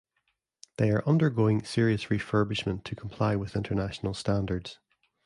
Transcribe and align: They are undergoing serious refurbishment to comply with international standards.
They 0.77 0.89
are 0.89 1.07
undergoing 1.07 1.63
serious 1.63 2.05
refurbishment 2.05 2.83
to 2.85 2.95
comply 2.95 3.35
with 3.35 3.55
international 3.55 4.15
standards. 4.15 4.79